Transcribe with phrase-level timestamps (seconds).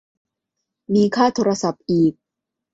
[0.93, 2.13] มีค่าโทรศัพท์อีก